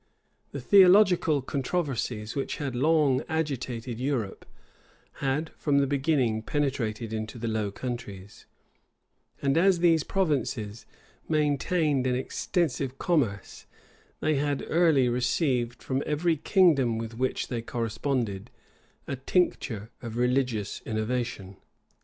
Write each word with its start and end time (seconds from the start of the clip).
The 0.51 0.59
theological 0.59 1.43
controversies 1.43 2.35
which 2.35 2.55
had 2.57 2.75
long 2.75 3.21
agitated 3.29 3.99
Europe, 3.99 4.47
had 5.19 5.51
from 5.51 5.77
the 5.77 5.85
beginning 5.85 6.41
penetrated 6.41 7.13
into 7.13 7.37
the 7.37 7.47
Low 7.47 7.71
Countries; 7.71 8.47
and 9.43 9.59
as 9.59 9.77
these 9.77 10.03
provinces 10.03 10.87
maintained 11.29 12.07
an 12.07 12.15
extensive 12.15 12.97
commerce, 12.97 13.67
they 14.21 14.37
had 14.37 14.65
early 14.69 15.07
received, 15.07 15.83
from 15.83 16.01
every 16.07 16.35
kingdom 16.35 16.97
with 16.97 17.19
which 17.19 17.49
they 17.49 17.61
corresponded, 17.61 18.49
a 19.05 19.17
tincture 19.17 19.91
of 20.01 20.17
religious 20.17 20.81
innovation. 20.83 21.57